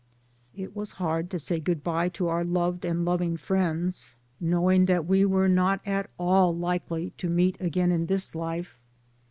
[0.55, 5.05] It was hard to say good bye to our loved and loving friends, knowing that
[5.05, 8.79] we were not at all likely to meet again in this life.